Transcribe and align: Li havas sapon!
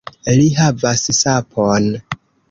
Li 0.35 0.45
havas 0.59 1.03
sapon! 1.17 1.91